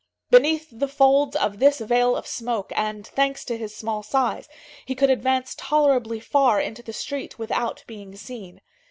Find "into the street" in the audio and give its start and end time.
6.59-7.37